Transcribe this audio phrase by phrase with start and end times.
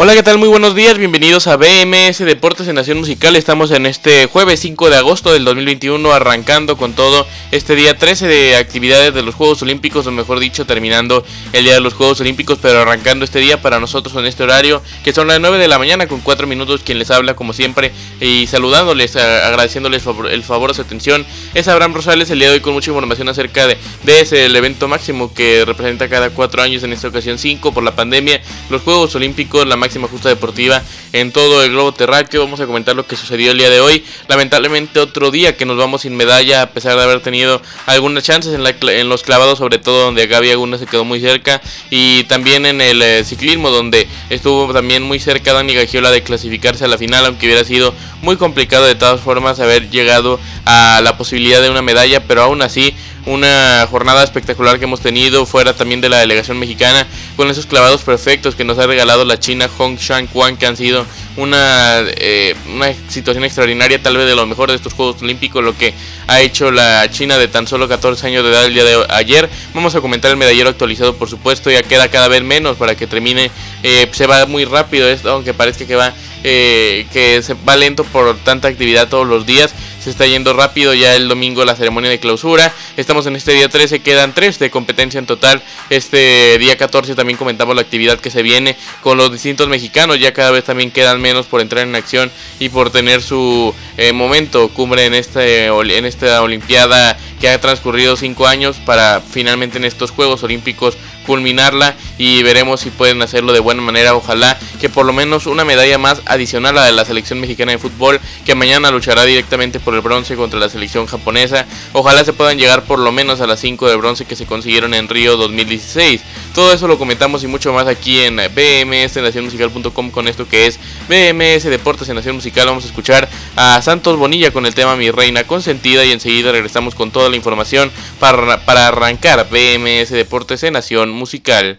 [0.00, 0.38] Hola, ¿qué tal?
[0.38, 3.34] Muy buenos días, bienvenidos a BMS Deportes en Nación Musical.
[3.34, 8.28] Estamos en este jueves 5 de agosto del 2021, arrancando con todo este día 13
[8.28, 12.20] de actividades de los Juegos Olímpicos, o mejor dicho, terminando el día de los Juegos
[12.20, 15.66] Olímpicos, pero arrancando este día para nosotros en este horario, que son las 9 de
[15.66, 17.90] la mañana con 4 minutos, quien les habla como siempre
[18.20, 21.26] y saludándoles, agradeciéndoles el favor de su atención.
[21.54, 24.54] Es Abraham Rosales el día de hoy con mucha información acerca de, de ese el
[24.54, 28.40] evento máximo que representa cada 4 años, en esta ocasión 5 por la pandemia,
[28.70, 32.42] los Juegos Olímpicos, la justa deportiva en todo el globo terráqueo.
[32.44, 34.04] Vamos a comentar lo que sucedió el día de hoy.
[34.28, 38.54] Lamentablemente otro día que nos vamos sin medalla a pesar de haber tenido algunas chances
[38.54, 41.60] en, la, en los clavados, sobre todo donde Gaby Aguna se quedó muy cerca.
[41.90, 46.84] Y también en el eh, ciclismo donde estuvo también muy cerca Dani Gagiola de clasificarse
[46.84, 51.16] a la final, aunque hubiera sido muy complicado de todas formas haber llegado a la
[51.16, 52.94] posibilidad de una medalla, pero aún así
[53.28, 58.02] una jornada espectacular que hemos tenido fuera también de la delegación mexicana con esos clavados
[58.02, 61.04] perfectos que nos ha regalado la China Hong Shang Kwan que han sido
[61.36, 65.76] una, eh, una situación extraordinaria tal vez de lo mejor de estos Juegos Olímpicos lo
[65.76, 65.92] que
[66.26, 69.48] ha hecho la China de tan solo 14 años de edad el día de ayer.
[69.74, 73.06] Vamos a comentar el medallero actualizado por supuesto ya queda cada vez menos para que
[73.06, 73.50] termine
[73.82, 78.04] eh, se va muy rápido esto aunque parezca que va eh, que se va lento
[78.04, 79.74] por tanta actividad todos los días
[80.08, 82.72] se está yendo rápido ya el domingo la ceremonia de clausura.
[82.96, 85.62] Estamos en este día 13, quedan 3 de competencia en total.
[85.90, 90.18] Este día 14 también comentamos la actividad que se viene con los distintos mexicanos.
[90.18, 94.14] Ya cada vez también quedan menos por entrar en acción y por tener su eh,
[94.14, 99.84] momento cumbre en, este, en esta Olimpiada que ha transcurrido 5 años para finalmente en
[99.84, 100.96] estos Juegos Olímpicos
[101.26, 104.14] culminarla y veremos si pueden hacerlo de buena manera.
[104.14, 108.20] Ojalá que por lo menos una medalla más adicional a la selección mexicana de fútbol
[108.44, 111.66] que mañana luchará directamente por el bronce contra la selección japonesa.
[111.92, 114.94] Ojalá se puedan llegar por lo menos a las 5 de bronce que se consiguieron
[114.94, 116.20] en Río 2016.
[116.54, 120.78] Todo eso lo comentamos y mucho más aquí en BMS Nacionmusical.com con esto que es
[121.08, 122.66] BMS Deportes en Nación Musical.
[122.66, 126.94] Vamos a escuchar a Santos Bonilla con el tema Mi Reina Consentida y enseguida regresamos
[126.94, 131.78] con toda la información para, para arrancar BMS Deportes en Nación musical.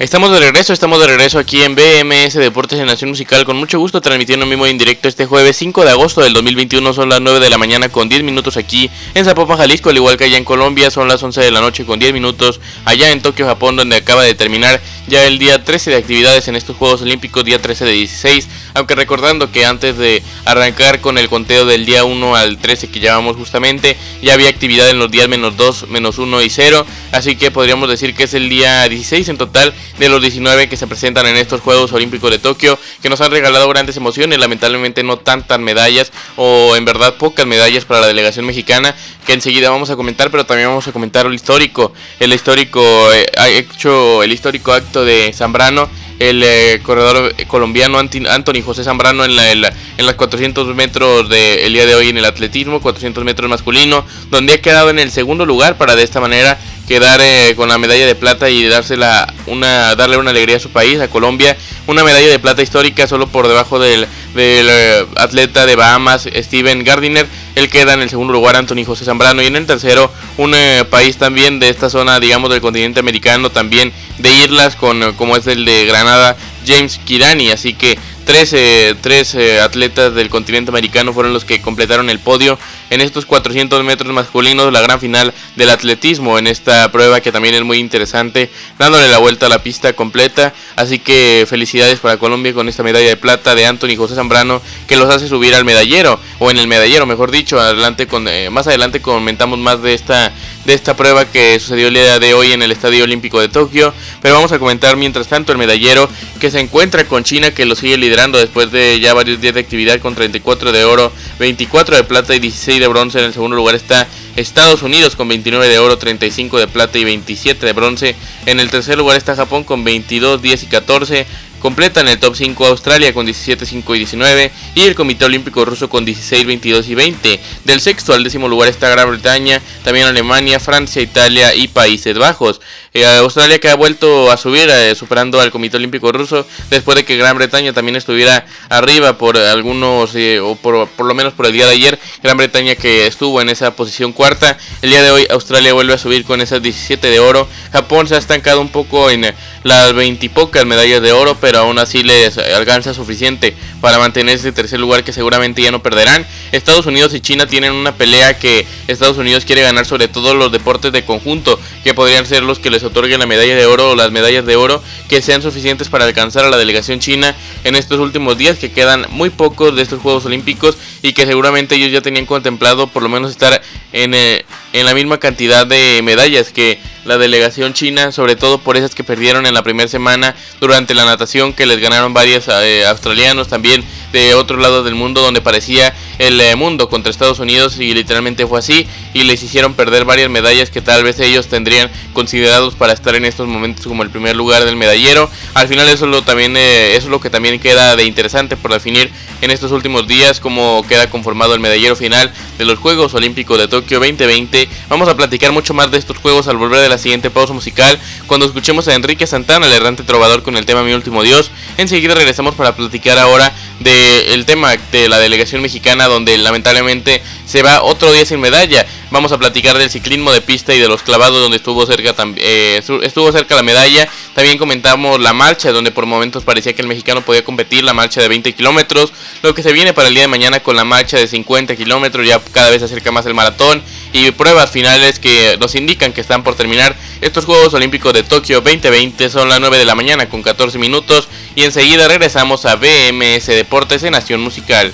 [0.00, 3.44] Estamos de regreso, estamos de regreso aquí en BMS Deportes en Nación Musical.
[3.44, 6.94] Con mucho gusto transmitiendo en vivo en directo este jueves 5 de agosto del 2021
[6.94, 10.16] son las 9 de la mañana con 10 minutos aquí en Zapopan, Jalisco, al igual
[10.16, 10.90] que allá en Colombia.
[10.90, 14.22] Son las 11 de la noche con 10 minutos allá en Tokio, Japón donde acaba
[14.22, 17.92] de terminar ya el día 13 de actividades en estos Juegos Olímpicos, día 13 de
[17.92, 22.88] 16, aunque recordando que antes de arrancar con el conteo del día 1 al 13
[22.88, 26.86] que llevamos justamente, ya había actividad en los días menos 2, menos 1 y 0,
[27.10, 30.76] así que podríamos decir que es el día 16 en total de los 19 que
[30.76, 35.02] se presentan en estos Juegos Olímpicos de Tokio, que nos han regalado grandes emociones, lamentablemente
[35.02, 38.94] no tantas medallas o en verdad pocas medallas para la delegación mexicana,
[39.26, 43.26] que enseguida vamos a comentar, pero también vamos a comentar el histórico, el histórico eh,
[43.58, 45.88] hecho el histórico acto de Zambrano
[46.20, 51.86] el eh, corredor colombiano Anthony José Zambrano en, la, en, las 400 metros del día
[51.86, 55.78] de hoy en el atletismo, 400 metros masculino, donde ha quedado en el segundo lugar
[55.78, 56.58] para de esta manera
[56.90, 60.70] quedar eh, con la medalla de plata y dársela una, darle una alegría a su
[60.70, 61.56] país, a Colombia,
[61.86, 66.82] una medalla de plata histórica solo por debajo del, del eh, atleta de Bahamas, Steven
[66.82, 67.28] Gardiner.
[67.54, 69.40] Él queda en el segundo lugar, Anthony José Zambrano.
[69.40, 73.50] Y en el tercero, un eh, país también de esta zona, digamos, del continente americano,
[73.50, 77.50] también de islas, con, eh, como es el de Granada, James Kirani.
[77.50, 82.58] Así que 13, 13 atletas del continente americano fueron los que completaron el podio
[82.90, 87.54] en estos 400 metros masculinos, la gran final del atletismo en esta prueba que también
[87.54, 90.52] es muy interesante, dándole la vuelta a la pista completa.
[90.76, 94.96] Así que felicidades para Colombia con esta medalla de plata de Anthony José Zambrano que
[94.96, 97.60] los hace subir al medallero, o en el medallero, mejor dicho.
[97.60, 100.32] Adelante con, eh, más adelante comentamos más de esta,
[100.64, 103.94] de esta prueba que sucedió el día de hoy en el Estadio Olímpico de Tokio.
[104.20, 106.08] Pero vamos a comentar mientras tanto el medallero
[106.40, 109.60] que se encuentra con China que lo sigue liderando después de ya varios días de
[109.60, 113.18] actividad con 34 de oro 24 de plata y 16 de bronce.
[113.18, 114.06] En el segundo lugar está
[114.36, 118.14] Estados Unidos con 29 de oro, 35 de plata y 27 de bronce.
[118.44, 121.26] En el tercer lugar está Japón con 22, 10 y 14.
[121.60, 125.64] Completa en el top 5 Australia con 17, 5 y 19 y el Comité Olímpico
[125.64, 127.40] Ruso con 16, 22 y 20.
[127.64, 132.60] Del sexto al décimo lugar está Gran Bretaña, también Alemania, Francia, Italia y Países Bajos.
[132.92, 137.04] Eh, Australia que ha vuelto a subir eh, superando al Comité Olímpico Ruso después de
[137.04, 141.46] que Gran Bretaña también estuviera arriba por algunos eh, o por, por lo menos por
[141.46, 141.98] el día de ayer.
[142.22, 144.56] Gran Bretaña que estuvo en esa posición cuarta.
[144.82, 147.46] El día de hoy Australia vuelve a subir con esas 17 de oro.
[147.70, 151.78] Japón se ha estancado un poco en las 20 y pocas medallas de oro, aún
[151.78, 156.26] así les alcanza suficiente para mantener ese tercer lugar que seguramente ya no perderán.
[156.52, 160.52] Estados Unidos y China tienen una pelea que Estados Unidos quiere ganar sobre todo los
[160.52, 163.96] deportes de conjunto, que podrían ser los que les otorguen la medalla de oro o
[163.96, 167.98] las medallas de oro que sean suficientes para alcanzar a la delegación china en estos
[167.98, 172.00] últimos días, que quedan muy pocos de estos Juegos Olímpicos y que seguramente ellos ya
[172.00, 176.78] tenían contemplado por lo menos estar en, eh, en la misma cantidad de medallas que
[177.04, 181.04] la delegación china, sobre todo por esas que perdieron en la primera semana durante la
[181.04, 185.94] natación que les ganaron varios eh, australianos también de otro lado del mundo donde parecía
[186.18, 190.30] el eh, mundo contra Estados Unidos y literalmente fue así y les hicieron perder varias
[190.30, 194.36] medallas que tal vez ellos tendrían considerados para estar en estos momentos como el primer
[194.36, 195.30] lugar del medallero.
[195.54, 198.56] Al final eso es lo también eh, eso es lo que también queda de interesante
[198.56, 199.10] por definir
[199.42, 203.68] en estos últimos días cómo queda conformado el medallero final de los Juegos Olímpicos de
[203.68, 204.68] Tokio 2020.
[204.88, 207.98] Vamos a platicar mucho más de estos juegos al volver de la siguiente pausa musical
[208.26, 211.50] cuando escuchemos a Enrique Santana, el errante trovador con el tema Mi último Dios.
[211.78, 217.82] Enseguida regresamos para platicar ahora del tema de la delegación mexicana donde lamentablemente se va
[217.82, 218.86] otro día sin medalla.
[219.10, 222.80] Vamos a platicar del ciclismo de pista y de los clavados donde estuvo cerca eh,
[223.02, 224.08] estuvo cerca la medalla.
[224.34, 228.20] También comentamos la marcha donde por momentos parecía que el mexicano podía competir, la marcha
[228.20, 229.12] de 20 kilómetros.
[229.42, 232.24] Lo que se viene para el día de mañana con la marcha de 50 kilómetros,
[232.24, 233.82] ya cada vez se acerca más el maratón.
[234.12, 238.60] Y pruebas finales que nos indican que están por terminar estos Juegos Olímpicos de Tokio
[238.60, 239.28] 2020.
[239.28, 241.26] Son las 9 de la mañana con 14 minutos.
[241.56, 244.92] Y enseguida regresamos a BMS Deportes en Nación Musical.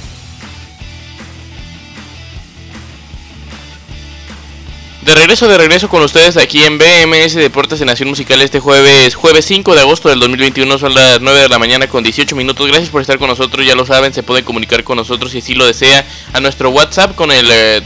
[5.06, 9.14] De regreso, de regreso con ustedes aquí en BMS Deportes en Nación Musical este jueves,
[9.14, 12.67] jueves 5 de agosto del 2021, son las 9 de la mañana con 18 minutos.
[12.67, 15.55] Gracias por estar con nosotros, ya lo saben, se pueden comunicar con nosotros si así
[15.55, 17.82] lo desea a nuestro WhatsApp con el eh,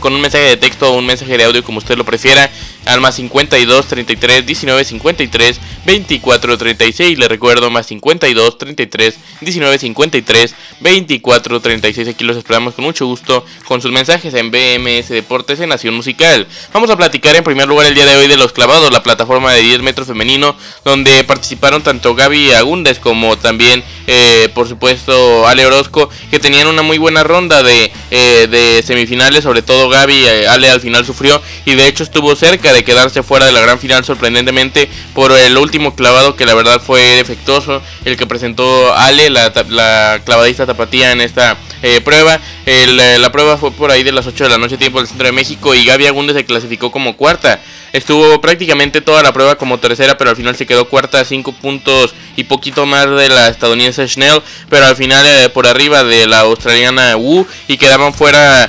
[0.00, 2.50] con un mensaje de texto o un mensaje de audio como usted lo prefiera
[2.86, 10.54] al más 52 33 19 53 24 36 le recuerdo más 52 33 19 53
[10.80, 15.68] 24 36 aquí los esperamos con mucho gusto con sus mensajes en BMS Deportes en
[15.70, 16.46] Nación Musical.
[16.72, 19.52] Vamos a platicar en primer lugar el día de hoy de los clavados la plataforma
[19.52, 25.64] de 10 metros femenino donde participaron tanto Gaby Agundes como también eh, por supuesto Ale
[25.66, 29.44] Orozco que tenían una muy buena ronda de, eh, de semifinales.
[29.44, 33.22] Sobre todo Gaby eh, Ale al final sufrió y de hecho estuvo cerca de quedarse
[33.22, 37.82] fuera de la gran final sorprendentemente por el último clavado que la verdad fue defectuoso,
[38.04, 42.40] el que presentó Ale, la, la clavadista tapatía en esta eh, prueba.
[42.66, 45.26] Eh, la prueba fue por ahí de las 8 de la noche tiempo del centro
[45.26, 47.60] de México y Gaby Agunde se clasificó como cuarta.
[47.94, 51.52] Estuvo prácticamente toda la prueba como tercera, pero al final se quedó cuarta a 5
[51.52, 56.26] puntos y poquito más de la estadounidense Schnell, pero al final eh, por arriba de
[56.26, 58.68] la australiana Wu y quedaban fuera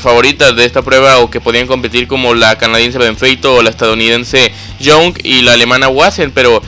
[0.00, 4.52] favoritas de esta prueba o que podían competir como la canadiense Benfeito o la estadounidense
[4.80, 6.62] Young y la alemana Wassen, pero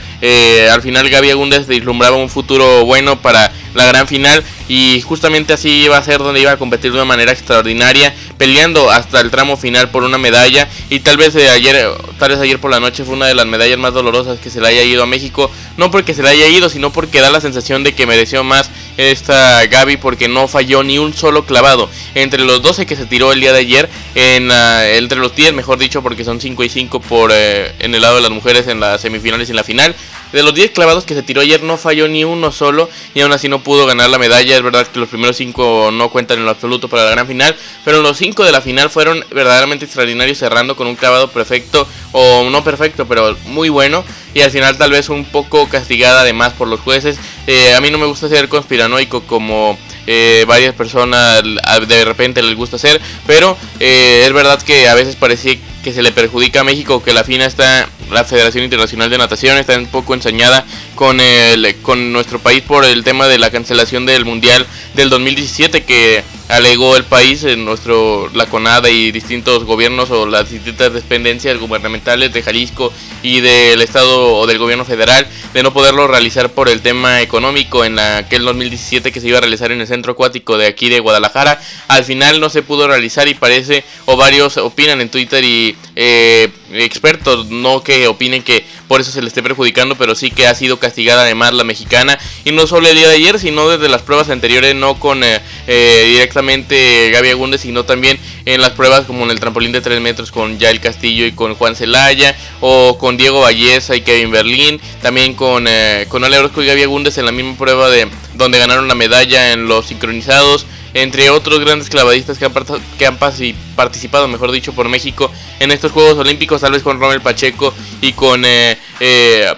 [0.71, 5.69] al final Gaby Agundes vislumbraba un futuro bueno para la gran final y justamente así
[5.69, 9.55] iba a ser donde iba a competir de una manera extraordinaria, peleando hasta el tramo
[9.55, 10.67] final por una medalla.
[10.89, 13.45] Y tal vez de ayer, tal vez ayer por la noche fue una de las
[13.45, 16.47] medallas más dolorosas que se le haya ido a México, no porque se le haya
[16.47, 20.81] ido, sino porque da la sensación de que mereció más esta Gaby porque no falló
[20.81, 21.87] ni un solo clavado.
[22.15, 25.77] Entre los 12 que se tiró el día de ayer en entre los 10 mejor
[25.77, 28.79] dicho porque son 5 y 5 por eh, en el lado de las mujeres en
[28.79, 29.95] las semifinales y en la final
[30.31, 33.31] de los 10 clavados que se tiró ayer no falló ni uno solo y aún
[33.31, 34.55] así no pudo ganar la medalla.
[34.55, 37.55] Es verdad que los primeros 5 no cuentan en lo absoluto para la gran final,
[37.83, 42.49] pero los 5 de la final fueron verdaderamente extraordinarios cerrando con un clavado perfecto o
[42.49, 46.67] no perfecto, pero muy bueno y al final tal vez un poco castigada además por
[46.67, 47.17] los jueces.
[47.47, 49.77] Eh, a mí no me gusta ser conspiranoico como
[50.13, 55.15] eh, varias personas de repente les gusta hacer, pero eh, es verdad que a veces
[55.15, 59.17] parecía que se le perjudica a México, que la FINA está, la Federación Internacional de
[59.17, 60.65] Natación está un poco ensañada
[60.95, 65.85] con, el, con nuestro país por el tema de la cancelación del Mundial del 2017
[65.85, 71.57] que alegó el país, en nuestro, la CONADA y distintos gobiernos o las distintas dependencias
[71.57, 72.91] gubernamentales de Jalisco
[73.23, 77.85] y del Estado o del gobierno federal de no poderlo realizar por el tema económico
[77.85, 80.99] en aquel 2017 que se iba a realizar en el centro acuático de aquí de
[80.99, 81.59] Guadalajara.
[81.87, 86.49] Al final no se pudo realizar y parece, o varios opinan en Twitter y eh,
[86.73, 90.55] expertos, no que opinen que por eso se le esté perjudicando, pero sí que ha
[90.55, 92.17] sido castigada además la mexicana.
[92.43, 95.41] Y no solo el día de ayer, sino desde las pruebas anteriores, no con eh,
[95.67, 100.01] eh, directamente Gaby Agúndez, sino también en las pruebas como en el trampolín de 3
[100.01, 104.81] metros con Yael Castillo y con Juan Celaya, o con Diego Valleza y Kevin Berlín,
[105.01, 108.59] también con, eh, con Ale Orozco y Gaby Agúndez en la misma prueba de donde
[108.59, 112.53] ganaron la medalla en los sincronizados entre otros grandes clavadistas que han,
[112.97, 117.21] que han participado, mejor dicho, por México en estos Juegos Olímpicos, tal vez con Romel
[117.21, 118.43] Pacheco y con...
[118.45, 119.53] Eh, eh,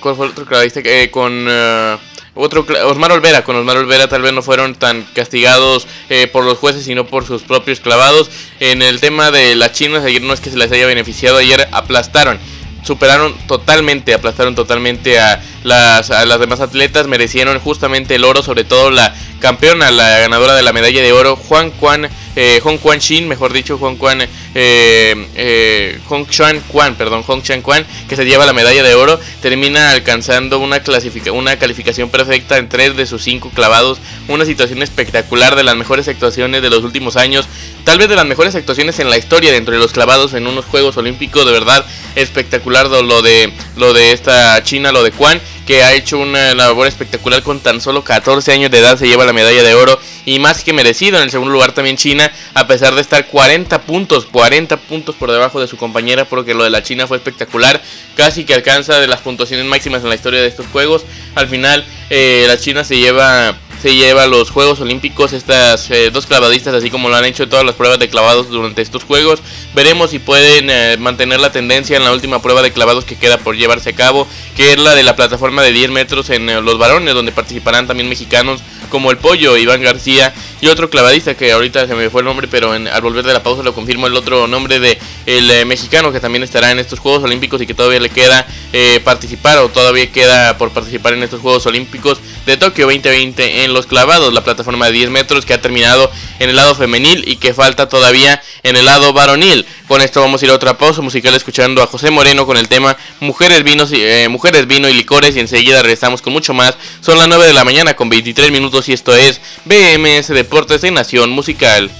[0.00, 0.80] ¿Cuál fue el otro clavadista?
[0.84, 1.46] Eh, con...
[1.48, 1.96] Eh,
[2.36, 6.58] otro Osmar Olvera, con Osmar Olvera tal vez no fueron tan castigados eh, por los
[6.58, 8.28] jueces, sino por sus propios clavados.
[8.58, 11.68] En el tema de las chinas, ayer no es que se les haya beneficiado, ayer
[11.70, 12.40] aplastaron
[12.84, 18.90] superaron totalmente, aplastaron totalmente a las, las demás atletas, merecieron justamente el oro, sobre todo
[18.90, 23.28] la campeona, la ganadora de la medalla de oro, Juan Juan, eh, Hong Quan Shin,
[23.28, 28.24] mejor dicho, Juan Quan, eh, eh, Hong Chuan Quan, perdón, Hong Chuan Quan, que se
[28.24, 33.06] lleva la medalla de oro, termina alcanzando una, clasifica una calificación perfecta en tres de
[33.06, 37.46] sus cinco clavados, una situación espectacular de las mejores actuaciones de los últimos años,
[37.84, 40.64] tal vez de las mejores actuaciones en la historia dentro de los clavados en unos
[40.64, 41.84] Juegos Olímpicos, de verdad
[42.16, 46.86] espectacular lo de, lo de esta China, lo de Quan que ha hecho una labor
[46.86, 50.38] espectacular con tan solo 14 años de edad, se lleva la medalla de oro y
[50.38, 51.16] más que merecido.
[51.16, 55.32] En el segundo lugar también China, a pesar de estar 40 puntos, 40 puntos por
[55.32, 57.82] debajo de su compañera, porque lo de la China fue espectacular,
[58.16, 61.04] casi que alcanza de las puntuaciones máximas en la historia de estos juegos.
[61.34, 66.24] Al final eh, la China se lleva se lleva los Juegos Olímpicos estas eh, dos
[66.24, 69.40] clavadistas, así como lo han hecho todas las pruebas de clavados durante estos Juegos.
[69.74, 73.36] Veremos si pueden eh, mantener la tendencia en la última prueba de clavados que queda
[73.36, 74.26] por llevarse a cabo,
[74.56, 77.86] que es la de la plataforma de 10 metros en eh, los varones, donde participarán
[77.86, 80.32] también mexicanos como el Pollo, Iván García
[80.64, 83.34] y otro clavadista que ahorita se me fue el nombre, pero en, al volver de
[83.34, 86.78] la pausa lo confirmo el otro nombre de el eh, mexicano que también estará en
[86.78, 91.12] estos Juegos Olímpicos y que todavía le queda eh, participar o todavía queda por participar
[91.12, 95.44] en estos Juegos Olímpicos de Tokio 2020 en los clavados, la plataforma de 10 metros
[95.44, 99.66] que ha terminado en el lado femenil y que falta todavía en el lado varonil.
[99.86, 102.68] Con esto vamos a ir a otra pausa musical escuchando a José Moreno con el
[102.68, 106.74] tema Mujeres, Vinos y, eh, Mujeres, Vino y Licores y enseguida regresamos con mucho más.
[107.02, 110.92] Son las 9 de la mañana con 23 minutos y esto es BMS Deportes de
[110.92, 111.90] Nación Musical.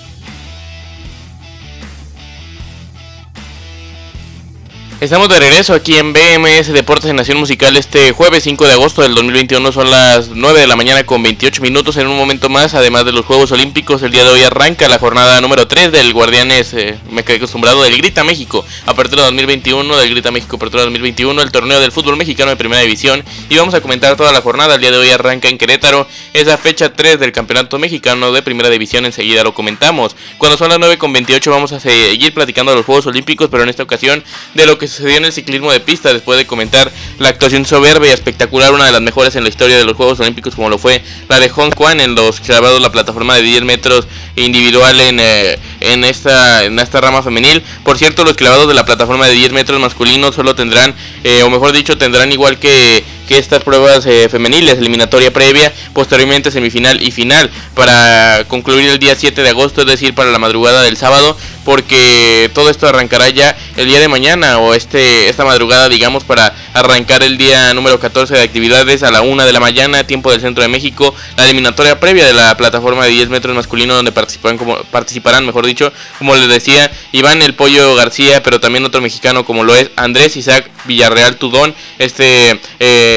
[5.01, 9.03] Estamos de regreso aquí en BMS Deportes en Nación Musical este jueves 5 de agosto
[9.03, 9.73] del 2021.
[9.73, 11.97] Son las 9 de la mañana con 28 minutos.
[11.97, 15.01] En un momento más, además de los Juegos Olímpicos, el día de hoy arranca la
[15.01, 18.65] jornada número 3 del Guardianes, eh, me quedé acostumbrado, del Grita México.
[18.87, 23.23] Apertura 2021, del Grita México Apertura 2021, el torneo del fútbol mexicano de primera división.
[23.51, 24.77] Y vamos a comentar toda la jornada.
[24.77, 26.07] El día de hoy arranca en Querétaro.
[26.33, 29.05] esa fecha 3 del Campeonato Mexicano de primera división.
[29.05, 30.17] Enseguida lo comentamos.
[30.39, 33.65] Cuando son las 9 con 28 vamos a seguir platicando de los Juegos Olímpicos, pero
[33.65, 34.25] en esta ocasión
[34.55, 38.11] de lo que sucedió en el ciclismo de pista después de comentar la actuación soberbia
[38.11, 40.79] y espectacular, una de las mejores en la historia de los Juegos Olímpicos, como lo
[40.79, 45.21] fue la de Hong Kong en los clavados la plataforma de 10 metros individual en,
[45.21, 47.63] eh, en, esta, en esta rama femenil.
[47.83, 51.51] Por cierto, los clavados de la plataforma de 10 metros masculinos solo tendrán, eh, o
[51.51, 57.11] mejor dicho, tendrán igual que que estas pruebas eh, femeniles, eliminatoria previa, posteriormente semifinal y
[57.11, 61.37] final, para concluir el día 7 de agosto, es decir, para la madrugada del sábado,
[61.65, 66.55] porque todo esto arrancará ya el día de mañana o este esta madrugada, digamos, para
[66.75, 70.41] arrancar el día número 14 de actividades a la 1 de la mañana, tiempo del
[70.41, 74.59] centro de México, la eliminatoria previa de la plataforma de 10 metros masculino, donde participarán,
[74.59, 79.45] como, participarán mejor dicho, como les decía, Iván el Pollo García, pero también otro mexicano
[79.45, 82.61] como lo es Andrés Isaac Villarreal Tudón, este...
[82.81, 83.14] Eh,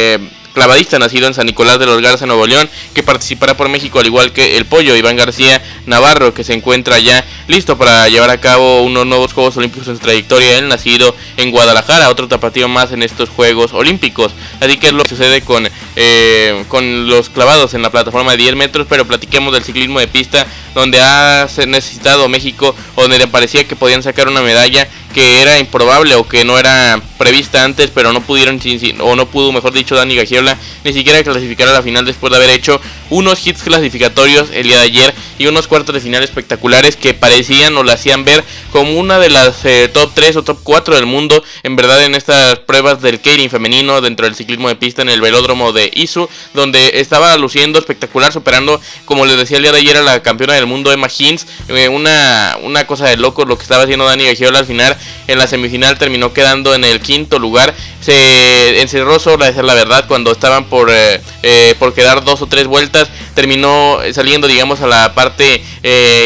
[0.57, 4.07] clavadista nacido en San Nicolás de los Garza, Nuevo León, que participará por México al
[4.07, 8.41] igual que el pollo Iván García Navarro, que se encuentra ya listo para llevar a
[8.41, 12.91] cabo unos nuevos Juegos Olímpicos en su trayectoria, él nacido en Guadalajara, otro tapatío más
[12.91, 14.31] en estos Juegos Olímpicos.
[14.59, 18.37] Así que es lo que sucede con, eh, con los clavados en la plataforma de
[18.37, 23.67] 10 metros, pero platiquemos del ciclismo de pista, donde ha necesitado México, donde le parecía
[23.67, 28.13] que podían sacar una medalla que era improbable o que no era prevista antes, pero
[28.13, 28.59] no pudieron,
[28.99, 32.37] o no pudo, mejor dicho, Dani Gagiola, ni siquiera clasificar a la final después de
[32.37, 36.95] haber hecho unos hits clasificatorios el día de ayer y unos cuartos de final espectaculares
[36.95, 40.59] que parecían o la hacían ver como una de las eh, top 3 o top
[40.63, 44.75] 4 del mundo, en verdad en estas pruebas del Keirin femenino dentro del ciclismo de
[44.75, 49.63] pista en el velódromo de Isu, donde estaba luciendo espectacular, superando, como les decía el
[49.63, 53.17] día de ayer, a la campeona del mundo Emma Hins, eh, una, una cosa de
[53.17, 54.96] loco lo que estaba haciendo Dani Gagiola al final,
[55.27, 60.05] en la semifinal terminó quedando en el quinto lugar, se encerró a decir la verdad,
[60.07, 65.13] cuando estaban por, eh, por quedar dos o tres vueltas, terminó saliendo, digamos, a la
[65.13, 65.63] parte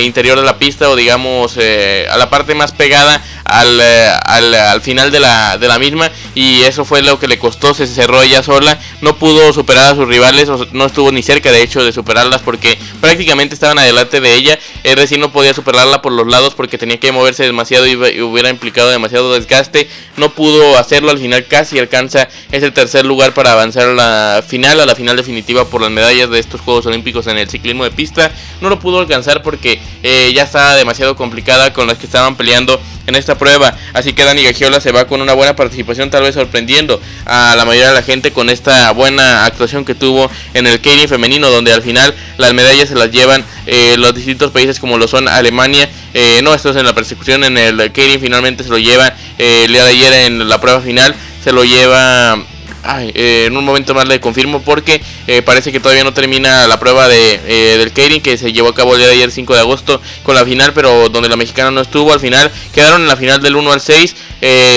[0.04, 5.12] interior de la pista o digamos a la parte más pegada eh, al, al, final
[5.12, 6.10] de la, de la misma.
[6.36, 9.96] Y eso fue lo que le costó, se cerró ella sola, no pudo superar a
[9.96, 14.36] sus rivales, no estuvo ni cerca de hecho de superarlas porque prácticamente estaban adelante de
[14.36, 17.96] ella, él recién no podía superarla por los lados porque tenía que moverse demasiado y,
[18.22, 23.52] hubiera implicado demasiado desgaste, no pudo hacerlo, al final casi alcanza ese tercer lugar para
[23.52, 27.28] avanzar a la final, a la final definitiva por las medallas de estos Juegos Olímpicos
[27.28, 28.32] en el ciclismo de pista,
[28.62, 32.80] no lo pudo alcanzar porque eh, ya estaba demasiado complicada con las que estaban peleando
[33.08, 33.76] en esta prueba.
[33.94, 37.66] Así que Dani Gagiola se va con una buena participación, tal vez sorprendiendo a la
[37.66, 41.74] mayoría de la gente con esta buena actuación que tuvo en el Keirin femenino, donde
[41.74, 45.90] al final las medallas se las llevan eh, los distintos países como lo son Alemania.
[46.14, 49.64] Eh, no, esto es en la persecución, en el Keirin finalmente se lo lleva eh,
[49.66, 52.38] el día de ayer en la prueba final, se lo lleva
[52.84, 56.80] eh, en un momento más le confirmo porque eh, parece que todavía no termina la
[56.80, 59.54] prueba de, eh, del Keirin que se llevó a cabo el día de ayer 5
[59.54, 62.52] de agosto con la final, pero donde la mexicana no estuvo al final.
[62.74, 64.16] Quedaron en la final del 1 al 6.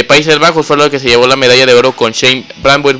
[0.07, 2.99] Países Bajos fue lo que se llevó la medalla de oro con Shane Bramwell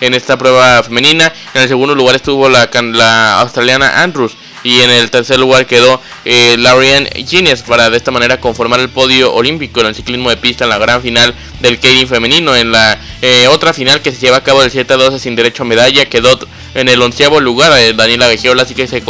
[0.00, 1.32] en esta prueba femenina.
[1.54, 4.36] En el segundo lugar estuvo la, la australiana Andrews
[4.66, 8.88] y en el tercer lugar quedó eh, Laurian Gines para de esta manera conformar el
[8.88, 12.54] podio olímpico en el ciclismo de pista en la gran final del Keirin femenino.
[12.56, 15.36] En la eh, otra final que se lleva a cabo del 7 a 12 sin
[15.36, 16.38] derecho a medalla quedó
[16.74, 19.02] en el onceavo lugar eh, Daniela Gagiola, así que se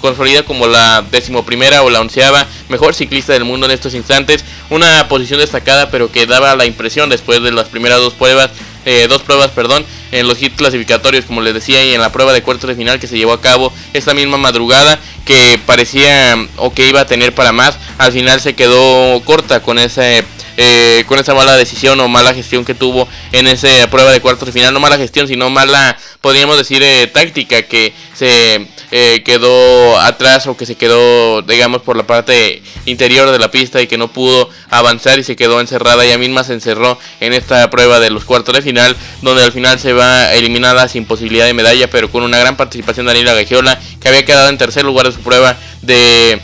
[0.00, 4.44] consolida como la decimoprimera o la onceava mejor ciclista del mundo en estos instantes.
[4.70, 8.50] Una posición destacada pero que daba la impresión después de las primeras dos pruebas
[8.84, 12.32] eh, dos pruebas, perdón, en los hits clasificatorios, como les decía, y en la prueba
[12.32, 16.72] de cuartos de final que se llevó a cabo esta misma madrugada, que parecía o
[16.72, 20.24] que iba a tener para más, al final se quedó corta con ese
[20.60, 24.46] eh, con esa mala decisión o mala gestión que tuvo en esa prueba de cuartos
[24.46, 24.74] de final.
[24.74, 30.56] No mala gestión, sino mala, podríamos decir, eh, táctica que se eh, quedó atrás o
[30.56, 34.50] que se quedó, digamos, por la parte interior de la pista y que no pudo
[34.68, 36.04] avanzar y se quedó encerrada.
[36.04, 39.78] Ella misma se encerró en esta prueba de los cuartos de final, donde al final
[39.78, 43.78] se va eliminada sin posibilidad de medalla, pero con una gran participación de Daniela Gagiola,
[44.00, 46.40] que había quedado en tercer lugar de su prueba de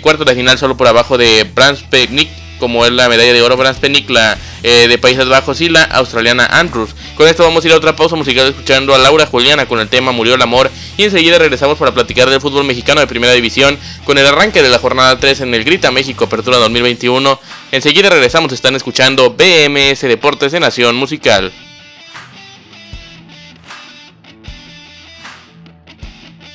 [0.00, 3.56] cuartos de final solo por abajo de Brans Pegnick como es la medalla de oro
[3.56, 6.90] Brans Pennick, la eh, de Países Bajos y la australiana Andrews.
[7.16, 9.88] Con esto vamos a ir a otra pausa musical escuchando a Laura Juliana con el
[9.88, 13.78] tema Murió el Amor y enseguida regresamos para platicar del fútbol mexicano de primera división
[14.04, 17.40] con el arranque de la jornada 3 en el Grita México Apertura 2021.
[17.72, 21.52] Enseguida regresamos, están escuchando BMS Deportes de Nación Musical.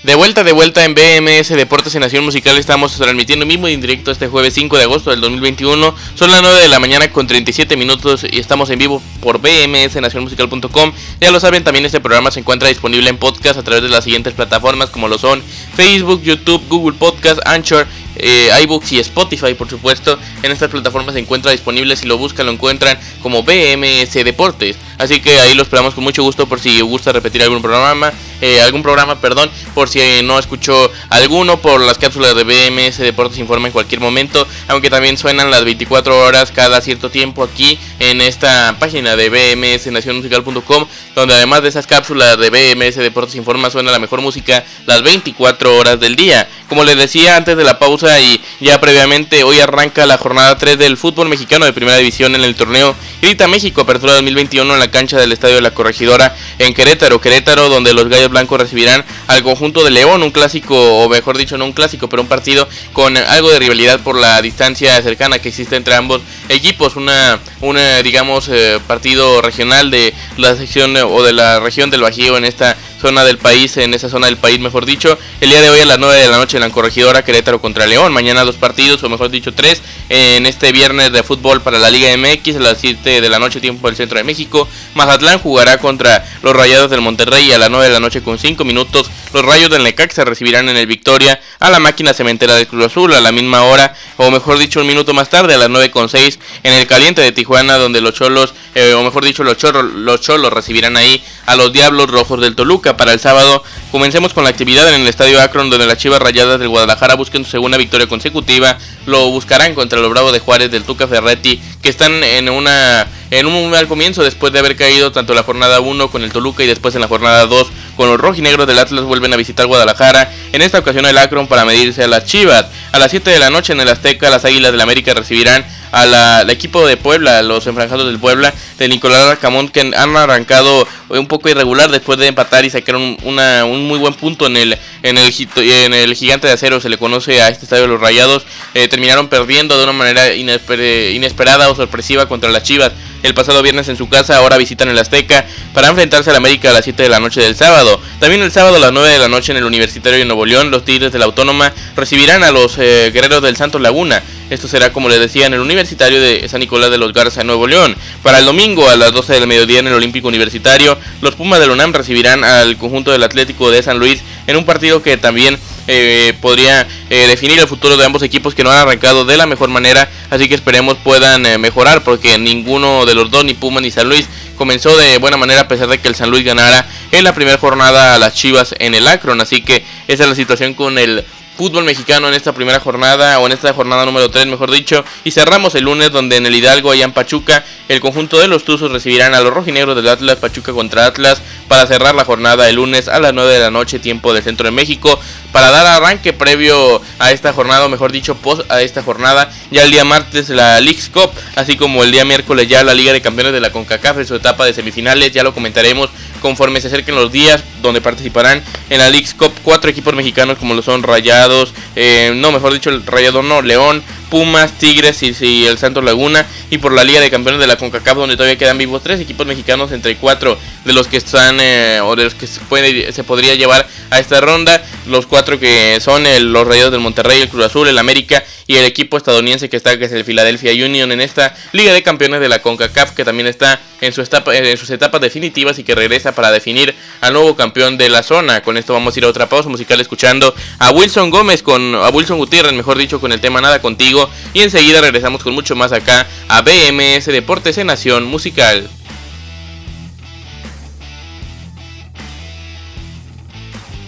[0.04, 4.12] De vuelta, de vuelta en BMS Deportes en Nación Musical estamos transmitiendo mismo en directo
[4.12, 5.96] este jueves 5 de agosto del 2021.
[6.16, 10.92] Son las 9 de la mañana con 37 minutos y estamos en vivo por bmsnacionmusical.com.
[11.22, 14.04] Ya lo saben, también este programa se encuentra disponible en podcast a través de las
[14.04, 15.42] siguientes plataformas como lo son
[15.74, 20.17] Facebook, YouTube, Google Podcast, Anchor eh, iBooks y Spotify, por supuesto.
[20.41, 21.95] En estas plataformas se encuentra disponible.
[21.95, 24.78] Si lo buscan, lo encuentran como BMS Deportes.
[24.97, 28.62] Así que ahí lo esperamos con mucho gusto por si gusta repetir algún programa, eh,
[28.62, 33.67] algún programa, perdón, por si no escuchó alguno, por las cápsulas de BMS Deportes Informa
[33.67, 38.78] en cualquier momento, aunque también suenan las 24 horas cada cierto tiempo aquí en esta
[38.80, 44.21] página de bmsnacionmusical.com, donde además de esas cápsulas de BMS Deportes Informa suena la mejor
[44.21, 46.47] música las 24 horas del día.
[46.73, 50.79] Como les decía antes de la pausa y ya previamente, hoy arranca la jornada 3
[50.79, 54.89] del fútbol mexicano de primera división en el torneo Grita México, apertura 2021 en la
[54.89, 59.43] cancha del Estadio de la Corregidora en Querétaro, Querétaro, donde los Gallos Blancos recibirán al
[59.43, 63.15] conjunto de León, un clásico, o mejor dicho, no un clásico, pero un partido con
[63.17, 68.49] algo de rivalidad por la distancia cercana que existe entre ambos equipos, una, una digamos,
[68.49, 73.26] eh, partido regional de la sección o de la región del Bajío en esta zona
[73.26, 75.20] del país, en esa zona del país, mejor dicho.
[75.42, 77.86] El día de hoy a las 9 de la noche en la corregidora Querétaro contra
[77.86, 78.13] León.
[78.13, 82.16] Mañana dos partidos, o mejor dicho tres, en este viernes de fútbol para la Liga
[82.16, 84.70] MX a las 7 de la noche, tiempo del centro de México.
[84.96, 88.63] Mazatlán jugará contra los Rayados del Monterrey a las 9 de la noche con 5
[88.63, 89.12] minutos.
[89.34, 93.13] Los Rayos del Necaxa recibirán en el Victoria a la máquina cementera de Cruz Azul
[93.13, 96.08] a la misma hora, o mejor dicho, un minuto más tarde, a las 9 con
[96.08, 99.92] 6 en el Caliente de Tijuana, donde los Cholos, eh, o mejor dicho, los Cholos,
[99.94, 103.63] los Cholos recibirán ahí a los Diablos Rojos del Toluca para el sábado.
[103.91, 107.43] Comencemos con la actividad en el Estadio Akron, donde las Chivas Rayadas del Guadalajara buscan
[107.45, 108.77] su segunda victoria consecutiva.
[109.06, 113.47] Lo buscarán contra los Bravos de Juárez del Tuca Ferretti, que están en una en
[113.47, 116.67] un mal comienzo después de haber caído tanto la jornada 1 con el Toluca y
[116.67, 120.32] después en la jornada 2 con los rojinegros del Atlas vuelven a visitar Guadalajara.
[120.51, 122.65] En esta ocasión el Akron para medirse a las Chivas.
[122.91, 125.65] A las 7 de la noche en el Azteca las Águilas del la América recibirán
[125.93, 131.27] al equipo de Puebla, los enfranjados del Puebla, de Nicolás Racamón, que han arrancado un
[131.27, 136.15] poco irregular después de empatar y sacaron un muy buen punto en el, en el,
[136.15, 139.77] gigante de acero, se le conoce a este estadio de los Rayados, eh, terminaron perdiendo
[139.77, 142.91] de una manera inesperada o sorpresiva contra las Chivas
[143.23, 146.73] el pasado viernes en su casa, ahora visitan el Azteca para enfrentarse al América a
[146.73, 147.83] las 7 de la noche del sábado.
[148.19, 150.72] También el sábado a las 9 de la noche en el Universitario de Nuevo León,
[150.72, 154.24] los Tigres de la Autónoma recibirán a los eh, Guerreros del Santos Laguna.
[154.50, 157.67] Esto será, como les decía, en el Universitario de San Nicolás de los Garza, Nuevo
[157.67, 157.96] León.
[158.22, 161.69] Para el domingo a las 12 del mediodía en el Olímpico Universitario, los Pumas de
[161.69, 166.34] UNAM recibirán al conjunto del Atlético de San Luis en un partido que también eh,
[166.41, 169.69] podría eh, definir el futuro de ambos equipos que no han arrancado de la mejor
[169.69, 170.10] manera.
[170.30, 174.08] Así que esperemos puedan eh, mejorar porque ninguno de los dos, ni Pumas ni San
[174.08, 177.34] Luis, comenzó de buena manera a pesar de que el San Luis ganara en la
[177.34, 179.41] primera jornada a las Chivas en el Akron.
[179.41, 181.26] Así que esa es la situación con el
[181.58, 185.32] fútbol mexicano en esta primera jornada o en esta jornada número 3 mejor dicho y
[185.32, 188.92] cerramos el lunes donde en el Hidalgo allá en Pachuca el conjunto de los Tuzos
[188.92, 193.08] recibirán a los rojinegros del Atlas Pachuca contra Atlas para cerrar la jornada el lunes
[193.08, 195.20] a las 9 de la noche tiempo del centro de México
[195.52, 199.84] para dar arranque previo a esta jornada o mejor dicho post a esta jornada ya
[199.84, 203.22] el día martes la Leagues Cup así como el día miércoles ya la Liga de
[203.22, 206.10] Campeones de la CONCACAF en su etapa de semifinales ya lo comentaremos
[206.43, 210.75] conforme se acerquen los días donde participarán en la Leagues Cup cuatro equipos mexicanos como
[210.75, 214.03] lo son Rayados, eh, no, mejor dicho, Rayado no, León,
[214.34, 216.48] Pumas, Tigres y, el Santos Laguna.
[216.72, 219.46] Y por la Liga de Campeones de la CONCACAF, donde todavía quedan vivos tres equipos
[219.46, 223.24] mexicanos entre cuatro de los que están eh, o de los que se, puede, se
[223.24, 224.84] podría llevar a esta ronda.
[225.06, 228.86] Los cuatro que son los Rayados del Monterrey, el Cruz Azul, el América y el
[228.86, 232.50] equipo estadounidense que está, que es el Philadelphia Union en esta Liga de Campeones de
[232.50, 236.34] la CONCACAF, que también está en, su etapa, en sus etapas definitivas y que regresa
[236.34, 238.62] para definir al nuevo campeón de la zona.
[238.62, 242.10] Con esto vamos a ir a otra pausa musical escuchando a Wilson Gómez, con a
[242.10, 244.22] Wilson Gutiérrez, mejor dicho, con el tema Nada Contigo.
[244.53, 248.89] Y enseguida regresamos con mucho más acá a BMS Deportes en Nación Musical.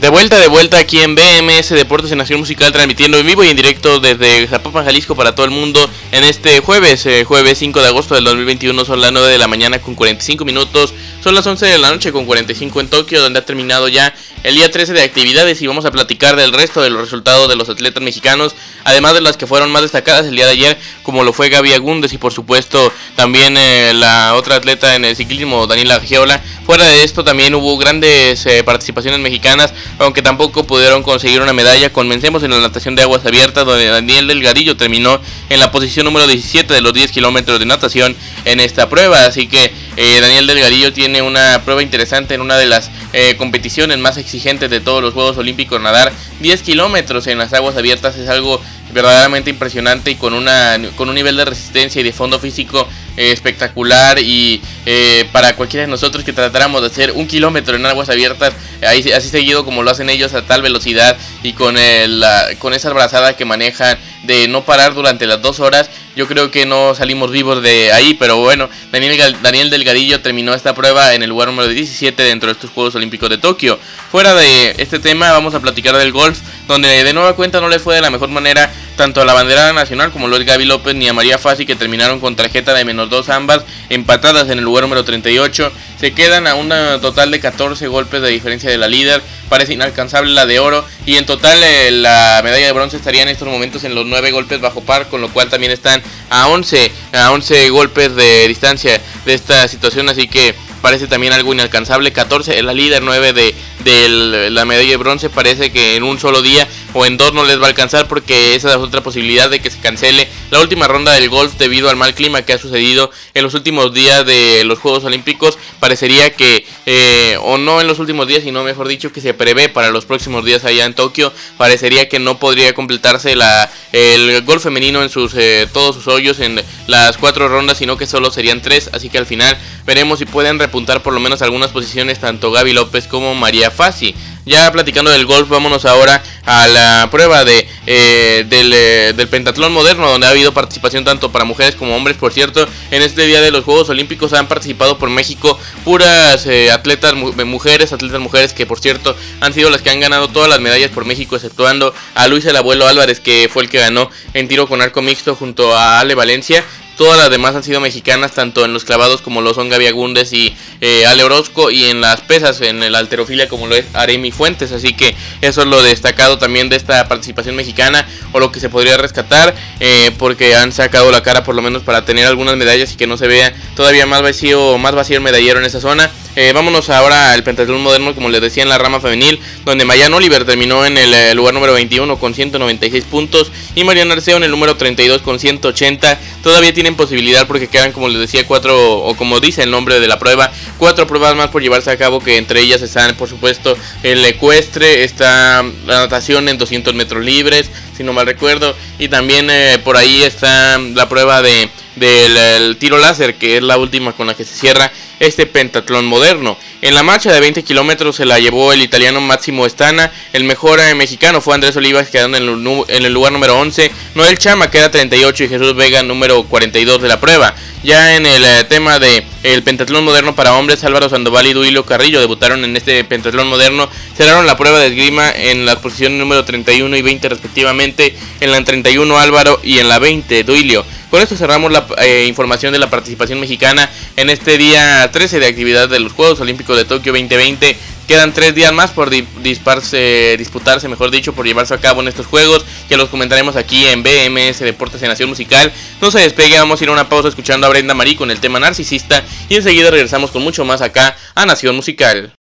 [0.05, 3.47] De vuelta, de vuelta aquí en BMS Deportes en Nación Musical, transmitiendo en vivo y
[3.47, 7.81] en directo desde Zapopan, Jalisco para todo el mundo en este jueves, eh, jueves 5
[7.81, 11.47] de agosto del 2021, son las 9 de la mañana con 45 minutos, son las
[11.47, 14.13] 11 de la noche con 45 en Tokio, donde ha terminado ya
[14.43, 17.55] el día 13 de actividades y vamos a platicar del resto de los resultados de
[17.55, 21.23] los atletas mexicanos, además de las que fueron más destacadas el día de ayer, como
[21.23, 25.65] lo fue Gaby Agúndez y por supuesto también eh, la otra atleta en el ciclismo,
[25.65, 26.43] Daniela Giola.
[26.63, 31.91] Fuera de esto también hubo grandes eh, participaciones mexicanas, aunque tampoco pudieron conseguir una medalla.
[31.91, 36.27] Comencemos en la natación de aguas abiertas, donde Daniel Delgadillo terminó en la posición número
[36.27, 39.25] 17 de los 10 kilómetros de natación en esta prueba.
[39.25, 43.97] Así que eh, Daniel Delgadillo tiene una prueba interesante en una de las eh, competiciones
[43.99, 45.79] más exigentes de todos los Juegos Olímpicos.
[45.79, 48.61] Nadar 10 kilómetros en las aguas abiertas es algo
[48.93, 53.31] verdaderamente impresionante y con, una, con un nivel de resistencia y de fondo físico eh,
[53.31, 58.09] espectacular y eh, para cualquiera de nosotros que tratáramos de hacer un kilómetro en aguas
[58.09, 58.53] abiertas
[58.85, 62.23] ahí, así seguido como lo hacen ellos a tal velocidad y con, el,
[62.59, 66.65] con esa abrazada que manejan de no parar durante las dos horas yo creo que
[66.65, 71.29] no salimos vivos de ahí pero bueno Daniel, Daniel Delgadillo terminó esta prueba en el
[71.29, 73.79] lugar número 17 dentro de estos Juegos Olímpicos de Tokio.
[74.11, 77.79] Fuera de este tema vamos a platicar del golf donde de nueva cuenta no le
[77.79, 80.95] fue de la mejor manera tanto a la bandera nacional como lo es Gaby López
[80.95, 84.63] ni a María Fassi que terminaron con tarjeta de menos dos ambas empatadas en el
[84.63, 86.69] lugar número 38 se quedan a un
[87.01, 91.15] total de 14 golpes de diferencia de la líder parece inalcanzable la de oro y
[91.15, 94.61] en total eh, la medalla de bronce estaría en estos momentos en los 9 golpes
[94.61, 99.33] bajo par con lo cual también están a 11 a 11 golpes de distancia de
[99.33, 102.13] esta situación así que parece también algo inalcanzable.
[102.13, 105.31] 14 es la líder, 9 de, de la medalla de bronce.
[105.31, 108.53] Parece que en un solo día o en dos no les va a alcanzar porque
[108.53, 111.97] esa es otra posibilidad de que se cancele la última ronda del golf debido al
[111.97, 115.57] mal clima que ha sucedido en los últimos días de los Juegos Olímpicos.
[115.81, 119.67] Parecería que, eh, o no en los últimos días, sino mejor dicho, que se prevé
[119.67, 121.33] para los próximos días allá en Tokio.
[121.57, 126.39] Parecería que no podría completarse la, el golf femenino en sus, eh, todos sus hoyos
[126.39, 128.89] en las cuatro rondas, sino que solo serían tres.
[128.93, 132.71] Así que al final veremos si pueden repuntar por lo menos algunas posiciones tanto Gaby
[132.71, 134.15] López como María Fassi.
[134.45, 140.07] Ya platicando del golf, vámonos ahora a la prueba de eh, del, del, pentatlón moderno,
[140.07, 142.17] donde ha habido participación tanto para mujeres como hombres.
[142.17, 146.71] Por cierto, en este día de los Juegos Olímpicos han participado por México puras eh,
[146.71, 150.59] atletas mujeres, atletas mujeres que por cierto han sido las que han ganado todas las
[150.59, 154.47] medallas por México, exceptuando a Luis el Abuelo Álvarez, que fue el que ganó en
[154.47, 156.63] tiro con arco mixto junto a Ale Valencia.
[156.97, 160.31] Todas las demás han sido mexicanas, tanto en los clavados como lo son Gaby Agúndez
[160.31, 164.31] y eh, Ale Orozco, y en las pesas, en la alterofilia como lo es Aremi
[164.31, 164.71] Fuentes.
[164.71, 168.69] Así que eso es lo destacado también de esta participación mexicana, o lo que se
[168.69, 172.93] podría rescatar, eh, porque han sacado la cara por lo menos para tener algunas medallas
[172.93, 176.09] y que no se vea todavía más vacío, más vacío el medallero en esa zona.
[176.37, 180.13] Eh, vámonos ahora al pentatlón moderno, como les decía, en la rama femenil, donde Mayan
[180.13, 184.43] Oliver terminó en el eh, lugar número 21 con 196 puntos y Mariana Arceo en
[184.43, 186.19] el número 32 con 180.
[186.45, 190.07] Todavía tienen posibilidad porque quedan, como les decía, cuatro, o como dice el nombre de
[190.07, 193.75] la prueba, cuatro pruebas más por llevarse a cabo, que entre ellas están, por supuesto,
[194.03, 199.49] el ecuestre, está la natación en 200 metros libres, si no mal recuerdo, y también
[199.49, 204.27] eh, por ahí está la prueba de del tiro láser, que es la última con
[204.27, 206.57] la que se cierra este pentatlón moderno.
[206.81, 210.79] En la marcha de 20 kilómetros se la llevó el italiano Máximo Estana, el mejor
[210.79, 215.45] eh, mexicano fue Andrés Olivas quedando en el, lugar número 11, Noel Chama queda 38
[215.45, 217.55] y Jesús Vega número 42 de la prueba.
[217.83, 221.85] Ya en el eh, tema de el pentatlón moderno para hombres, Álvaro Sandoval y Duilio
[221.85, 226.43] Carrillo debutaron en este pentatlón moderno, cerraron la prueba de esgrima en la posición número
[226.45, 230.85] 31 y 20 respectivamente, en la 31 Álvaro y en la 20 Duilio.
[231.15, 235.45] Con esto cerramos la eh, información de la participación mexicana en este día 13 de
[235.45, 237.73] actividad de los Juegos Olímpicos de Tokio 2020.
[238.05, 242.25] Quedan tres días más por disparse, disputarse, mejor dicho, por llevarse a cabo en estos
[242.25, 245.71] juegos, que los comentaremos aquí en BMS Deportes en Nación Musical.
[246.01, 248.41] No se despegue, vamos a ir a una pausa escuchando a Brenda Marí con el
[248.41, 252.33] tema narcisista y enseguida regresamos con mucho más acá a Nación Musical.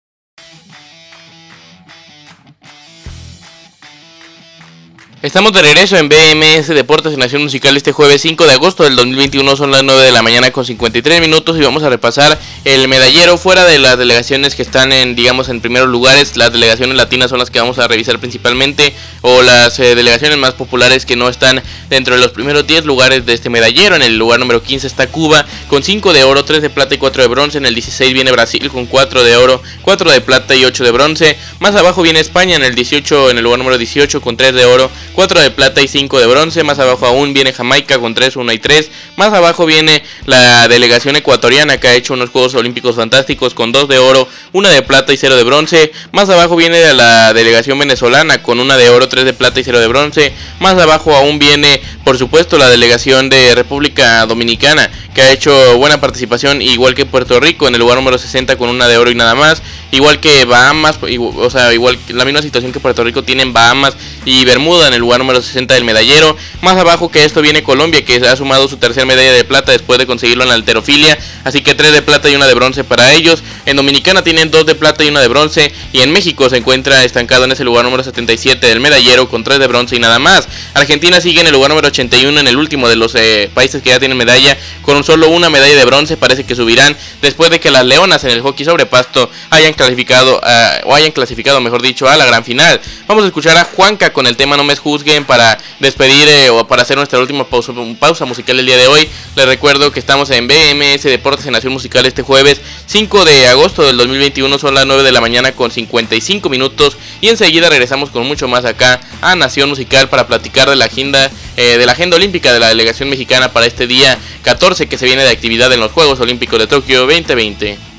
[5.23, 8.97] Estamos de regreso en BMS Deportes en Nación Musical este jueves 5 de agosto del
[8.97, 12.89] 2021, son las 9 de la mañana con 53 minutos y vamos a repasar el
[12.89, 16.35] medallero fuera de las delegaciones que están en, digamos, en primeros lugares.
[16.35, 20.55] Las delegaciones latinas son las que vamos a revisar principalmente o las eh, delegaciones más
[20.55, 23.95] populares que no están dentro de los primeros 10 lugares de este medallero.
[23.95, 26.97] En el lugar número 15 está Cuba con 5 de oro, 3 de plata y
[26.97, 27.57] 4 de bronce.
[27.59, 30.91] En el 16 viene Brasil con 4 de oro, 4 de plata y 8 de
[30.91, 31.37] bronce.
[31.59, 34.65] Más abajo viene España en el 18, en el lugar número 18 con 3 de
[34.65, 36.63] oro, 4 de plata y 5 de bronce.
[36.63, 38.91] Más abajo aún viene Jamaica con 3, 1 y 3.
[39.15, 43.87] Más abajo viene la delegación ecuatoriana que ha hecho unos Juegos Olímpicos fantásticos con 2
[43.87, 45.91] de oro, 1 de plata y 0 de bronce.
[46.11, 49.79] Más abajo viene la delegación venezolana con 1 de oro, 3 de plata y 0
[49.79, 50.33] de bronce.
[50.59, 56.01] Más abajo aún viene, por supuesto, la delegación de República Dominicana que ha hecho buena
[56.01, 59.15] participación, igual que Puerto Rico en el lugar número 60 con una de oro y
[59.15, 59.61] nada más.
[59.91, 63.95] Igual que Bahamas, o sea, igual la misma situación que Puerto Rico tienen Bahamas
[64.25, 66.35] y Bermuda en el lugar número 60 del medallero.
[66.61, 69.99] Más abajo que esto viene Colombia, que ha sumado su tercera medalla de plata después
[69.99, 71.17] de conseguirlo en la alterofilia.
[71.43, 73.43] Así que tres de plata y una de bronce para ellos.
[73.65, 75.73] En Dominicana tienen dos de plata y una de bronce.
[75.91, 79.59] Y en México se encuentra estancado en ese lugar número 77 del medallero con tres
[79.59, 80.47] de bronce y nada más.
[80.73, 83.89] Argentina sigue en el lugar número 81 en el último de los eh, países que
[83.89, 86.17] ya tienen medalla con solo una medalla de bronce.
[86.17, 90.37] Parece que subirán después de que las leonas en el hockey sobre pasto hayan clasificado,
[90.37, 92.79] uh, o hayan clasificado, mejor dicho, a la gran final.
[93.07, 96.67] Vamos a escuchar a Juanca con el tema No me juzguen para despedir eh, o
[96.67, 99.09] para hacer nuestra última pausa, pausa musical el día de hoy.
[99.35, 103.81] Les recuerdo que estamos en BMS Deportes en Nación Musical este jueves 5 de agosto
[103.81, 104.59] del 2021.
[104.59, 106.95] Son las 9 de la mañana con 55 minutos.
[107.21, 111.31] Y enseguida regresamos con mucho más acá a Nación Musical para platicar de la agenda,
[111.57, 115.07] eh, de la agenda olímpica de la delegación mexicana para este día 14 que se
[115.07, 117.92] viene de actividad en los Juegos Olímpicos de Tokio 2020.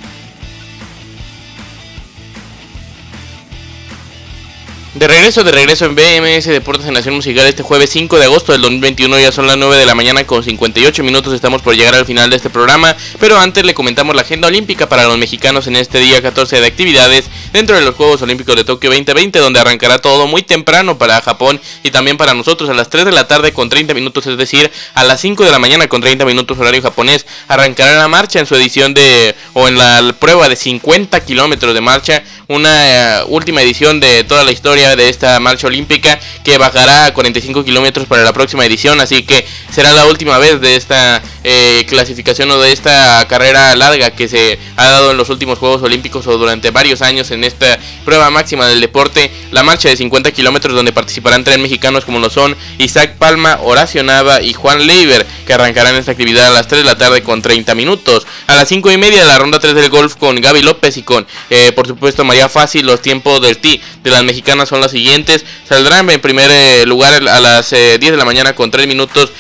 [4.94, 8.52] De regreso, de regreso en BMS Deportes en Nación Musical este jueves 5 de agosto
[8.52, 11.96] del 2021, ya son las 9 de la mañana con 58 minutos, estamos por llegar
[11.96, 15.66] al final de este programa, pero antes le comentamos la agenda olímpica para los mexicanos
[15.66, 19.58] en este día 14 de actividades dentro de los Juegos Olímpicos de Tokio 2020, donde
[19.58, 23.26] arrancará todo muy temprano para Japón y también para nosotros a las 3 de la
[23.26, 26.56] tarde con 30 minutos, es decir, a las 5 de la mañana con 30 minutos
[26.56, 31.18] horario japonés, arrancará la marcha en su edición de, o en la prueba de 50
[31.24, 36.18] kilómetros de marcha, una eh, última edición de toda la historia de esta marcha olímpica
[36.44, 40.60] que bajará a 45 kilómetros para la próxima edición, así que será la última vez
[40.60, 45.28] de esta eh, clasificación o de esta carrera larga que se ha dado en los
[45.28, 49.88] últimos Juegos Olímpicos o durante varios años en esta prueba máxima del deporte, la marcha
[49.88, 54.52] de 50 kilómetros donde participarán tres mexicanos como lo son Isaac Palma, Horacio Nava y
[54.54, 58.26] Juan Leiber, que arrancarán esta actividad a las 3 de la tarde con 30 minutos.
[58.46, 61.26] A las 5 y media la ronda 3 del golf con Gaby López y con,
[61.50, 65.44] eh, por supuesto, María Fácil, los tiempos del T de las mexicanas son los siguientes.
[65.68, 69.32] Saldrán en primer eh, lugar a las 10 de la mañana con 3 minutos,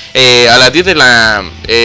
[0.50, 1.44] a las 10 de la,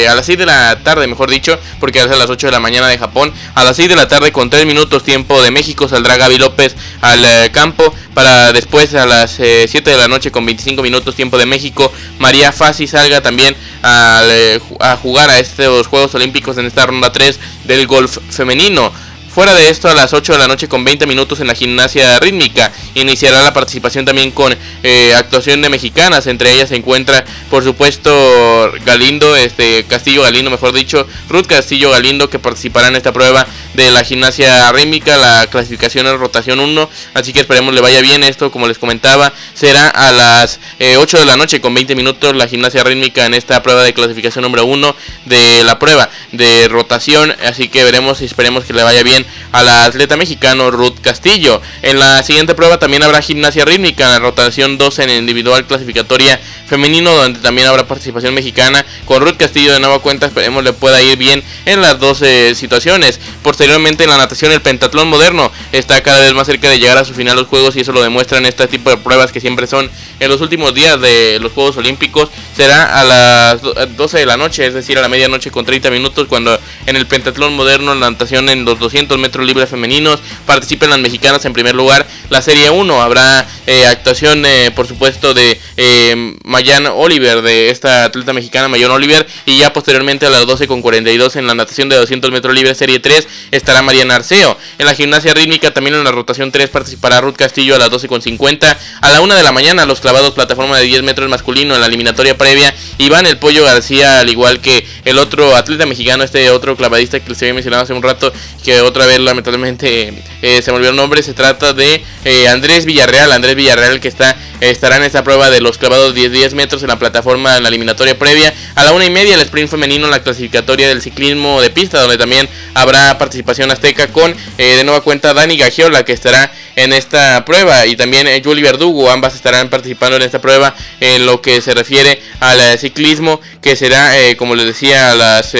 [0.10, 2.60] a las 6 de la tarde, mejor dicho, porque es a las 8 de la
[2.60, 3.34] mañana de Japón.
[3.56, 6.76] A las 6 de la tarde con 3 minutos tiempo de México saldrá Gaby López
[7.02, 11.16] al eh, campo para después a las 7 eh, de la noche con 25 minutos
[11.16, 11.92] tiempo de México.
[12.20, 17.40] María Fassi salga también eh, a jugar a estos Juegos Olímpicos en esta ronda 3
[17.66, 18.92] del golf femenino.
[19.34, 22.20] Fuera de esto, a las 8 de la noche con 20 minutos en la gimnasia
[22.20, 26.26] rítmica, iniciará la participación también con eh, actuación de mexicanas.
[26.26, 32.28] Entre ellas se encuentra, por supuesto, Galindo, este Castillo Galindo, mejor dicho, Ruth Castillo Galindo,
[32.28, 35.16] que participará en esta prueba de la gimnasia rítmica.
[35.16, 38.24] La clasificación es rotación 1, así que esperemos le vaya bien.
[38.24, 42.36] Esto, como les comentaba, será a las 8 eh, de la noche con 20 minutos
[42.36, 47.36] la gimnasia rítmica en esta prueba de clasificación número 1 de la prueba de rotación.
[47.46, 49.19] Así que veremos y esperemos que le vaya bien
[49.52, 51.62] a la atleta mexicano Ruth Castillo.
[51.82, 56.40] En la siguiente prueba también habrá gimnasia rítmica en la rotación 2 en individual clasificatoria
[56.68, 60.28] femenino, donde también habrá participación mexicana con Ruth Castillo de nueva cuenta.
[60.28, 63.20] Esperemos le pueda ir bien en las dos situaciones.
[63.42, 67.06] Posteriormente en la natación, el pentatlón moderno está cada vez más cerca de llegar a
[67.06, 69.90] su final los juegos y eso lo demuestran este tipo de pruebas que siempre son
[70.20, 72.30] en los últimos días de los Juegos Olímpicos.
[72.56, 73.62] Será a las
[73.96, 77.08] 12 de la noche, es decir, a la medianoche con 30 minutos, cuando en el
[77.08, 81.76] pentatlón moderno, la natación en los 200 metros libres femeninos, participen las mexicanas en primer
[81.76, 82.06] lugar.
[82.30, 88.06] La Serie 1 habrá eh, actuación, eh, por supuesto, de eh, Mayan Oliver, de esta
[88.06, 91.90] atleta mexicana Mayan Oliver, y ya posteriormente a las 12 con 42 en la natación
[91.90, 94.58] de 200 metros libres Serie 3 estará Mariana Arceo.
[94.78, 98.08] En la gimnasia rítmica, también en la rotación 3 participará Ruth Castillo a las 12
[98.08, 98.78] con 50.
[99.02, 101.88] A la 1 de la mañana, los clavados plataforma de 10 metros masculino en la
[101.88, 106.76] eliminatoria previa, Iván el Pollo García, al igual que el otro atleta mexicano, este otro
[106.76, 108.32] clavadista que les había mencionado hace un rato,
[108.64, 112.84] que otra vez lamentablemente eh, se me olvidó el nombre, se trata de eh, Andrés
[112.84, 116.82] Villarreal, Andrés Villarreal que está estará en esta prueba de los clavados 10, 10 metros
[116.82, 118.54] en la plataforma en la eliminatoria previa.
[118.76, 122.02] A la una y media el sprint femenino en la clasificatoria del ciclismo de pista,
[122.02, 126.92] donde también habrá participación azteca con eh, de nueva cuenta Dani Gagiola, que estará en
[126.92, 131.62] esta prueba, y también Julie Verdugo, ambas estarán participando en esta prueba en lo que
[131.62, 135.56] se refiere al ciclismo, que será, como les decía, las...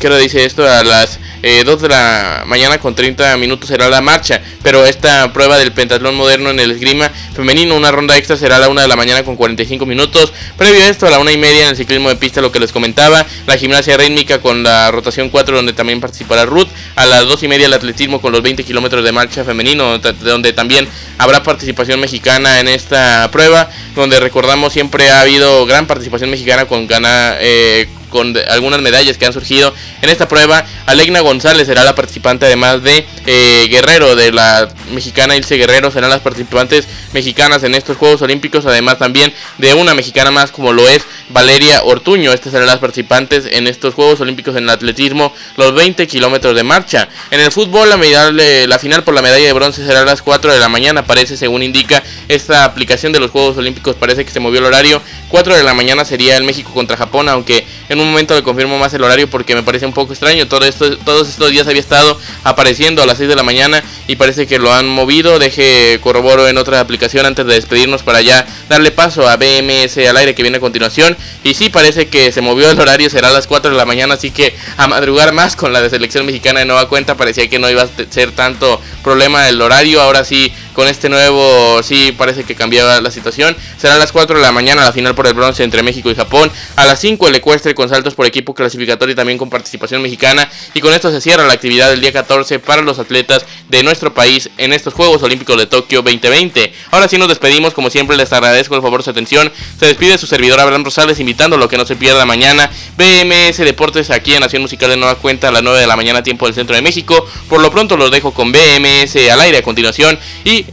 [0.00, 0.62] ¿Qué lo dice esto?
[0.68, 4.42] A las 2 eh, de la mañana con 30 minutos será la marcha.
[4.62, 8.58] Pero esta prueba del pentatlón moderno en el esgrima femenino, una ronda extra será a
[8.58, 10.34] la 1 de la mañana con 45 minutos.
[10.58, 12.60] Previo a esto, a la 1 y media en el ciclismo de pista, lo que
[12.60, 13.24] les comentaba.
[13.46, 16.68] La gimnasia rítmica con la rotación 4, donde también participará Ruth.
[16.94, 20.52] A las 2 y media el atletismo con los 20 kilómetros de marcha femenino, donde
[20.52, 23.70] también habrá participación mexicana en esta prueba.
[23.94, 27.38] Donde recordamos siempre ha habido gran participación mexicana con ganar.
[27.40, 30.64] Eh, con algunas medallas que han surgido en esta prueba.
[30.86, 36.10] Alegna González será la participante además de eh, Guerrero, de la mexicana Ilse Guerrero, serán
[36.10, 40.88] las participantes mexicanas en estos Juegos Olímpicos, además también de una mexicana más como lo
[40.88, 42.32] es Valeria Ortuño.
[42.32, 46.62] Estas serán las participantes en estos Juegos Olímpicos en el atletismo, los 20 kilómetros de
[46.62, 47.08] marcha.
[47.30, 48.30] En el fútbol, la,
[48.66, 51.36] la final por la medalla de bronce será a las 4 de la mañana, parece,
[51.36, 55.00] según indica esta aplicación de los Juegos Olímpicos, parece que se movió el horario.
[55.28, 58.78] 4 de la mañana sería el México contra Japón, aunque en un momento le confirmo
[58.78, 60.46] más el horario porque me parece un poco extraño.
[60.46, 64.16] Todo esto, todos estos días había estado apareciendo a las 6 de la mañana y
[64.16, 65.38] parece que lo han movido.
[65.38, 70.16] Deje corroboro en otra aplicación antes de despedirnos para ya darle paso a BMS al
[70.16, 71.15] aire que viene a continuación.
[71.44, 74.14] Y sí, parece que se movió el horario, será a las 4 de la mañana,
[74.14, 77.16] así que a madrugar más con la de selección mexicana de nueva cuenta.
[77.16, 80.00] Parecía que no iba a ser tanto problema el horario.
[80.00, 83.56] Ahora sí con este nuevo, sí, parece que cambiaba la situación.
[83.78, 86.14] Será a las 4 de la mañana la final por el bronce entre México y
[86.14, 86.52] Japón.
[86.76, 90.50] A las 5 el ecuestre con saltos por equipo clasificatorio y también con participación mexicana.
[90.74, 94.12] Y con esto se cierra la actividad del día 14 para los atletas de nuestro
[94.12, 96.70] país en estos Juegos Olímpicos de Tokio 2020.
[96.90, 99.50] Ahora sí nos despedimos, como siempre les agradezco el favor su atención.
[99.80, 104.10] Se despide su servidor Abraham Rosales, invitándolo a que no se pierda mañana BMS Deportes
[104.10, 106.54] aquí en Nación Musical de Nueva Cuenta a las 9 de la mañana tiempo del
[106.54, 107.26] Centro de México.
[107.48, 110.18] Por lo pronto los dejo con BMS al aire a continuación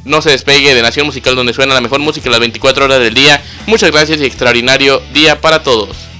[0.06, 3.13] no se despegue de Nación Musical donde suena la mejor música las 24 horas del
[3.13, 3.41] día.
[3.67, 6.13] Muchas gracias y extraordinario día para todos.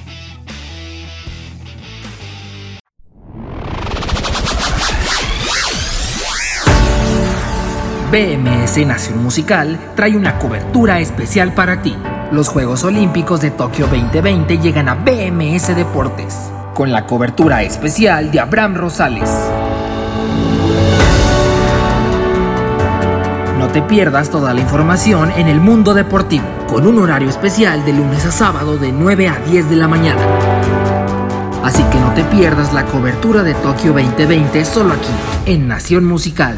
[8.14, 11.96] BMS Nación Musical trae una cobertura especial para ti
[12.32, 18.40] Los Juegos Olímpicos de Tokio 2020 llegan a BMS Deportes, con la cobertura especial de
[18.40, 19.32] Abraham Rosales.
[23.64, 27.94] No te pierdas toda la información en el mundo deportivo, con un horario especial de
[27.94, 30.22] lunes a sábado de 9 a 10 de la mañana.
[31.64, 35.14] Así que no te pierdas la cobertura de Tokio 2020 solo aquí,
[35.46, 36.58] en Nación Musical.